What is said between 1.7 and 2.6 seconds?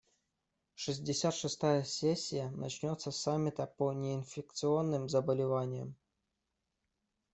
сессия